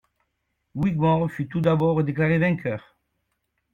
[0.73, 2.97] Wigmore fut tout d'abord déclaré vainqueur.